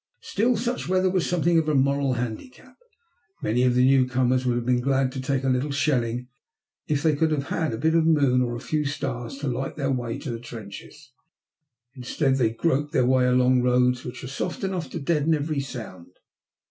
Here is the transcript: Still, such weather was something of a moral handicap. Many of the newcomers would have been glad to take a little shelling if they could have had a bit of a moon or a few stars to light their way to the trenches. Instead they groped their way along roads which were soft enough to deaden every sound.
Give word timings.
Still, 0.23 0.57
such 0.57 0.87
weather 0.87 1.11
was 1.11 1.29
something 1.29 1.59
of 1.59 1.69
a 1.69 1.75
moral 1.75 2.13
handicap. 2.13 2.75
Many 3.43 3.61
of 3.61 3.75
the 3.75 3.85
newcomers 3.85 4.47
would 4.47 4.55
have 4.55 4.65
been 4.65 4.81
glad 4.81 5.11
to 5.11 5.21
take 5.21 5.43
a 5.43 5.47
little 5.47 5.69
shelling 5.69 6.27
if 6.87 7.03
they 7.03 7.15
could 7.15 7.29
have 7.29 7.49
had 7.49 7.71
a 7.71 7.77
bit 7.77 7.93
of 7.93 8.01
a 8.01 8.05
moon 8.07 8.41
or 8.41 8.55
a 8.55 8.59
few 8.59 8.83
stars 8.83 9.37
to 9.37 9.47
light 9.47 9.75
their 9.75 9.91
way 9.91 10.17
to 10.17 10.31
the 10.31 10.39
trenches. 10.39 11.11
Instead 11.93 12.37
they 12.37 12.49
groped 12.49 12.93
their 12.93 13.05
way 13.05 13.27
along 13.27 13.61
roads 13.61 14.03
which 14.03 14.23
were 14.23 14.27
soft 14.27 14.63
enough 14.63 14.89
to 14.89 14.99
deaden 14.99 15.35
every 15.35 15.59
sound. 15.59 16.07